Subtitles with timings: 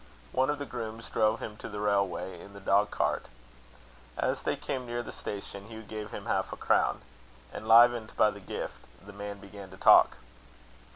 [0.31, 3.27] One of the grooms drove him to the railway in the dog cart.
[4.17, 7.03] As they came near the station, Hugh gave him half a crown.
[7.53, 10.17] Enlivened by the gift, the man began to talk.